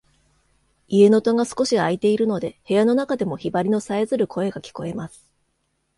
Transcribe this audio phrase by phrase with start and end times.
[0.87, 5.27] 家の戸が少し開いているので、部屋の中でもヒバリのさえずる声が聞こえます。